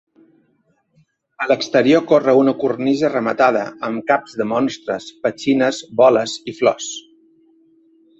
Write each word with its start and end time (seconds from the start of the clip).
A 1.43 1.45
l'exterior 1.49 1.99
corre 2.11 2.33
una 2.39 2.53
cornisa 2.63 3.11
rematada 3.13 3.65
amb 3.89 4.05
caps 4.13 4.33
de 4.39 4.47
monstres, 4.53 5.11
petxines, 5.27 5.83
boles 6.01 6.35
i 6.53 6.55
flors. 6.61 6.89